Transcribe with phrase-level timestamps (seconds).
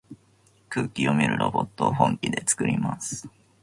[0.69, 3.29] 空気読めるロボットを本気でつくります。